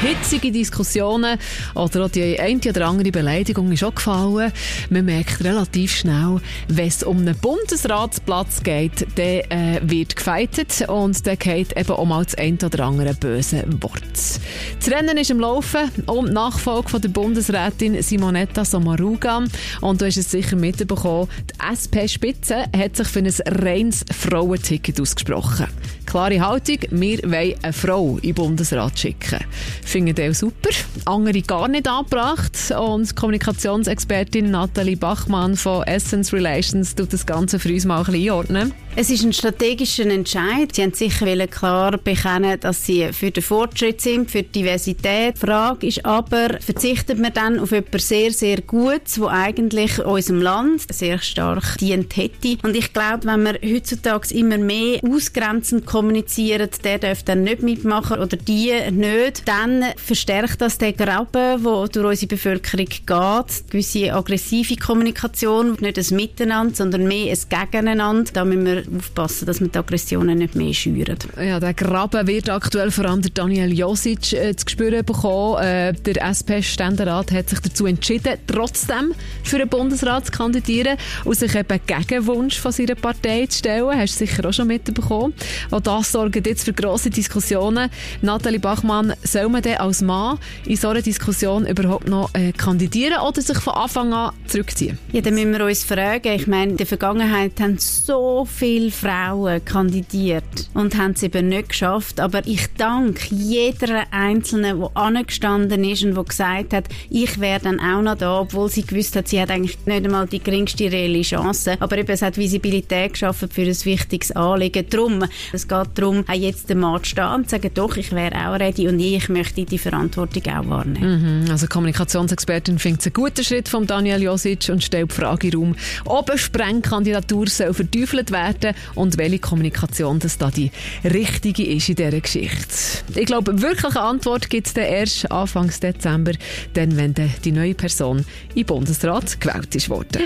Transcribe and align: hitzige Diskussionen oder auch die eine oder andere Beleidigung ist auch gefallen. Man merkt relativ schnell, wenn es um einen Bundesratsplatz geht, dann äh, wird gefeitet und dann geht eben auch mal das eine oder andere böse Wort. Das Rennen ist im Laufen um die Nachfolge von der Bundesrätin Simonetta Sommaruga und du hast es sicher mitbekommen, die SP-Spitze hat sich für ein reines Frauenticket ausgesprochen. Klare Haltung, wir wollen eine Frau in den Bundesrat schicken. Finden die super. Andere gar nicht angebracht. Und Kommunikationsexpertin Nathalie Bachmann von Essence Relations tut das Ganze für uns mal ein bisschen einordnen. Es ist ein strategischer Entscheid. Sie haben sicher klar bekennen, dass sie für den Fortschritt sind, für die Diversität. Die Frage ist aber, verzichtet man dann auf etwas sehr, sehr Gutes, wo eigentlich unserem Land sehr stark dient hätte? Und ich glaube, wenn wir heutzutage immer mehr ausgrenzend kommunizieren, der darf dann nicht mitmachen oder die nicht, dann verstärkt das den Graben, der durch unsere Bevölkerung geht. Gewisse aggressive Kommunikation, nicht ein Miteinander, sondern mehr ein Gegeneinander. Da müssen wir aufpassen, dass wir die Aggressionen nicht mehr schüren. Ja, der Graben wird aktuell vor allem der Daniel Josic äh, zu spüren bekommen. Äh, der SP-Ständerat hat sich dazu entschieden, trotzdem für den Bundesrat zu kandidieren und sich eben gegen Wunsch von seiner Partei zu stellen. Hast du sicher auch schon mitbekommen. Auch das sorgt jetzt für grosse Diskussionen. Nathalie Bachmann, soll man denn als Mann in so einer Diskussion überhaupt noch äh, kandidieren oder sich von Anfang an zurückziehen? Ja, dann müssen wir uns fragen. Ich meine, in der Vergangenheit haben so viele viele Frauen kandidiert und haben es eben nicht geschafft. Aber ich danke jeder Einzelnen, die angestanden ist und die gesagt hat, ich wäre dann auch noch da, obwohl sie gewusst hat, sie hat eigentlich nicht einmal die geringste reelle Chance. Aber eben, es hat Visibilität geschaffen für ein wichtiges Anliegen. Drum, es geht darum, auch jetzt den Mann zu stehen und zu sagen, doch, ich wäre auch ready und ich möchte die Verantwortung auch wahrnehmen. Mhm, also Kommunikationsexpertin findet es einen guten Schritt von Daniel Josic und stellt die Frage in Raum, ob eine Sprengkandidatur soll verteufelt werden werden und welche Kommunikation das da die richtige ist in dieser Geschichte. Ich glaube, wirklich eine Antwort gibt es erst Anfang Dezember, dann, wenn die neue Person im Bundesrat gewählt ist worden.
hitzige 0.00 0.50
Diskussionen 0.50 1.38
oder 1.74 2.06
auch 2.06 2.08
die 2.08 2.40
eine 2.40 2.60
oder 2.66 2.88
andere 2.88 3.10
Beleidigung 3.10 3.70
ist 3.70 3.84
auch 3.84 3.94
gefallen. 3.94 4.50
Man 4.88 5.04
merkt 5.04 5.44
relativ 5.44 5.94
schnell, 5.94 6.40
wenn 6.68 6.88
es 6.88 7.02
um 7.02 7.18
einen 7.18 7.36
Bundesratsplatz 7.36 8.62
geht, 8.62 9.06
dann 9.16 9.26
äh, 9.26 9.80
wird 9.82 10.16
gefeitet 10.16 10.88
und 10.88 11.26
dann 11.26 11.38
geht 11.38 11.76
eben 11.76 11.90
auch 11.90 12.04
mal 12.06 12.24
das 12.24 12.34
eine 12.36 12.56
oder 12.64 12.84
andere 12.86 13.12
böse 13.14 13.64
Wort. 13.80 14.02
Das 14.02 14.90
Rennen 14.90 15.18
ist 15.18 15.30
im 15.30 15.40
Laufen 15.40 15.90
um 16.06 16.26
die 16.26 16.32
Nachfolge 16.32 16.88
von 16.88 17.02
der 17.02 17.10
Bundesrätin 17.10 18.00
Simonetta 18.02 18.64
Sommaruga 18.64 19.44
und 19.82 20.00
du 20.00 20.06
hast 20.06 20.16
es 20.16 20.30
sicher 20.30 20.56
mitbekommen, 20.56 21.28
die 21.50 21.60
SP-Spitze 21.60 22.64
hat 22.74 22.96
sich 22.96 23.08
für 23.08 23.20
ein 23.20 23.32
reines 23.46 24.04
Frauenticket 24.10 24.98
ausgesprochen. 24.98 25.66
Klare 26.10 26.40
Haltung, 26.40 26.78
wir 26.90 27.18
wollen 27.22 27.54
eine 27.62 27.72
Frau 27.72 28.16
in 28.16 28.30
den 28.30 28.34
Bundesrat 28.34 28.98
schicken. 28.98 29.38
Finden 29.84 30.12
die 30.16 30.34
super. 30.34 30.70
Andere 31.04 31.40
gar 31.42 31.68
nicht 31.68 31.86
angebracht. 31.86 32.58
Und 32.76 33.14
Kommunikationsexpertin 33.14 34.50
Nathalie 34.50 34.96
Bachmann 34.96 35.54
von 35.54 35.84
Essence 35.84 36.32
Relations 36.32 36.96
tut 36.96 37.12
das 37.12 37.24
Ganze 37.26 37.60
für 37.60 37.72
uns 37.72 37.84
mal 37.84 37.98
ein 37.98 38.06
bisschen 38.06 38.22
einordnen. 38.24 38.72
Es 39.00 39.08
ist 39.08 39.24
ein 39.24 39.32
strategischer 39.32 40.04
Entscheid. 40.04 40.74
Sie 40.74 40.82
haben 40.82 40.92
sicher 40.92 41.46
klar 41.46 41.96
bekennen, 41.96 42.60
dass 42.60 42.84
sie 42.84 43.14
für 43.14 43.30
den 43.30 43.42
Fortschritt 43.42 44.02
sind, 44.02 44.30
für 44.30 44.42
die 44.42 44.60
Diversität. 44.60 45.36
Die 45.36 45.40
Frage 45.40 45.86
ist 45.86 46.04
aber, 46.04 46.60
verzichtet 46.60 47.18
man 47.18 47.32
dann 47.32 47.58
auf 47.60 47.72
etwas 47.72 48.08
sehr, 48.08 48.30
sehr 48.30 48.60
Gutes, 48.60 49.18
wo 49.18 49.28
eigentlich 49.28 50.04
unserem 50.04 50.42
Land 50.42 50.82
sehr 50.92 51.18
stark 51.18 51.78
dient 51.78 52.14
hätte? 52.14 52.58
Und 52.62 52.76
ich 52.76 52.92
glaube, 52.92 53.24
wenn 53.24 53.42
wir 53.42 53.58
heutzutage 53.74 54.34
immer 54.34 54.58
mehr 54.58 55.00
ausgrenzend 55.02 55.86
kommunizieren, 55.86 56.68
der 56.84 56.98
darf 56.98 57.22
dann 57.22 57.44
nicht 57.44 57.62
mitmachen 57.62 58.18
oder 58.18 58.36
die 58.36 58.74
nicht, 58.90 59.48
dann 59.48 59.82
verstärkt 59.96 60.60
das 60.60 60.76
den 60.76 60.94
Graben, 60.94 61.64
der 61.64 61.88
durch 61.88 61.96
unsere 61.96 62.26
Bevölkerung 62.26 62.84
geht. 62.84 63.70
Gewisse 63.70 64.12
aggressive 64.12 64.76
Kommunikation, 64.76 65.78
nicht 65.80 65.96
ein 65.96 66.16
Miteinander, 66.16 66.74
sondern 66.74 67.08
mehr 67.08 67.32
ein 67.32 67.38
Gegeneinander. 67.48 68.30
Da 68.34 68.44
müssen 68.44 68.66
wir 68.66 68.89
aufpassen, 68.96 69.46
dass 69.46 69.60
wir 69.60 69.68
die 69.68 69.78
Aggressionen 69.78 70.38
nicht 70.38 70.54
mehr 70.54 70.72
schüren. 70.72 71.16
Ja, 71.36 71.60
der 71.60 71.74
Graben 71.74 72.26
wird 72.26 72.48
aktuell 72.48 72.90
vor 72.90 73.04
allem 73.06 73.22
der 73.22 73.30
Daniel 73.30 73.72
Josic 73.72 74.32
äh, 74.32 74.54
zu 74.54 74.68
spüren 74.68 75.04
bekommen. 75.04 75.62
Äh, 75.62 75.92
der 75.92 76.24
SP-Ständerat 76.24 77.32
hat 77.32 77.48
sich 77.48 77.60
dazu 77.60 77.86
entschieden, 77.86 78.38
trotzdem 78.46 79.14
für 79.42 79.58
den 79.58 79.68
Bundesrat 79.68 80.26
zu 80.26 80.32
kandidieren 80.32 80.96
und 81.24 81.36
sich 81.36 81.54
eben 81.54 81.80
gegen 81.86 82.26
Wunsch 82.26 82.58
von 82.58 82.72
seiner 82.72 82.94
Partei 82.94 83.46
zu 83.46 83.58
stellen. 83.58 83.96
Hast 83.96 84.20
du 84.20 84.26
sicher 84.26 84.48
auch 84.48 84.52
schon 84.52 84.68
mitbekommen. 84.68 85.34
Auch 85.70 85.80
das 85.80 86.12
sorgt 86.12 86.46
jetzt 86.46 86.64
für 86.64 86.72
grosse 86.72 87.10
Diskussionen. 87.10 87.90
Nathalie 88.22 88.60
Bachmann, 88.60 89.14
soll 89.22 89.48
man 89.48 89.62
denn 89.62 89.78
als 89.78 90.02
Mann 90.02 90.38
in 90.66 90.76
so 90.76 90.88
einer 90.88 91.02
Diskussion 91.02 91.66
überhaupt 91.66 92.08
noch 92.08 92.32
äh, 92.34 92.52
kandidieren 92.52 93.20
oder 93.26 93.40
sich 93.42 93.58
von 93.58 93.74
Anfang 93.74 94.12
an 94.12 94.32
zurückziehen? 94.46 94.98
Ja, 95.12 95.20
dann 95.20 95.34
müssen 95.34 95.52
wir 95.52 95.64
uns 95.64 95.84
fragen. 95.84 96.32
Ich 96.32 96.46
meine, 96.46 96.72
in 96.72 96.76
der 96.76 96.86
Vergangenheit 96.86 97.60
haben 97.60 97.78
so 97.78 98.46
viele 98.46 98.69
viele 98.70 98.92
Frauen 98.92 99.64
kandidiert 99.64 100.44
und 100.74 100.96
haben 100.96 101.12
es 101.12 101.24
eben 101.24 101.48
nicht 101.48 101.70
geschafft. 101.70 102.20
Aber 102.20 102.46
ich 102.46 102.68
danke 102.76 103.34
jeder 103.34 104.04
Einzelnen, 104.12 104.80
die 104.80 104.86
angestanden 104.94 105.82
ist 105.82 106.04
und 106.04 106.16
die 106.16 106.24
gesagt 106.24 106.72
hat, 106.72 106.84
ich 107.08 107.40
wäre 107.40 107.58
dann 107.60 107.80
auch 107.80 108.00
noch 108.00 108.14
da, 108.14 108.40
obwohl 108.40 108.68
sie 108.68 108.82
gewusst 108.82 109.16
hat, 109.16 109.26
sie 109.26 109.40
hat 109.40 109.50
eigentlich 109.50 109.76
nicht 109.86 110.04
einmal 110.04 110.28
die 110.28 110.38
geringste 110.38 110.84
reelle 110.84 111.22
Chance. 111.22 111.78
Aber 111.80 111.98
eben, 111.98 112.10
es 112.10 112.22
hat 112.22 112.36
Visibilität 112.36 113.14
geschaffen 113.14 113.48
für 113.50 113.62
ein 113.62 113.84
wichtiges 113.84 114.30
Anliegen. 114.32 114.88
Drum, 114.88 115.24
es 115.52 115.66
geht 115.66 115.88
darum, 115.94 116.24
auch 116.28 116.34
jetzt 116.34 116.70
den 116.70 116.78
Mann 116.78 117.02
zu 117.02 117.10
stehen 117.10 117.34
und 117.34 117.50
zu 117.50 117.56
sagen, 117.56 117.72
doch, 117.74 117.96
ich 117.96 118.12
wäre 118.12 118.36
auch 118.36 118.60
ready 118.60 118.86
und 118.86 119.00
ich 119.00 119.28
möchte 119.28 119.64
die 119.64 119.78
Verantwortung 119.78 120.44
auch 120.46 120.68
wahrnehmen. 120.68 121.42
Mhm, 121.42 121.50
also 121.50 121.66
Kommunikationsexpertin 121.66 122.78
findet 122.78 123.00
es 123.00 123.06
einen 123.06 123.14
guten 123.14 123.42
Schritt 123.42 123.68
von 123.68 123.88
Daniel 123.88 124.22
Josic 124.22 124.68
und 124.68 124.84
stellt 124.84 125.10
die 125.10 125.14
Frage 125.16 125.48
in 125.48 125.54
Raum, 125.54 125.76
ob 126.04 126.30
eine 126.30 126.38
Sprengkandidatur 126.38 127.48
soll 127.48 127.74
verteufelt 127.74 128.30
werden 128.30 128.59
werden 128.62 128.76
und 128.94 129.18
welche 129.18 129.38
Kommunikation 129.38 130.18
das 130.18 130.38
da 130.38 130.50
die 130.50 130.70
richtige 131.04 131.66
ist 131.66 131.88
in 131.88 131.96
dieser 131.96 132.20
Geschichte. 132.20 132.66
Ich 133.14 133.26
glaube, 133.26 133.60
wirklich 133.60 133.96
eine 133.96 134.04
Antwort 134.04 134.50
gibt 134.50 134.68
es 134.68 134.74
erst 134.74 135.30
Anfang 135.30 135.70
Dezember, 135.82 136.32
dann, 136.74 136.96
wenn 136.96 137.14
die 137.44 137.52
neue 137.52 137.74
Person 137.74 138.24
im 138.54 138.66
Bundesrat 138.66 139.40
gewählt 139.40 139.74
ist 139.74 139.88
worden. 139.88 140.22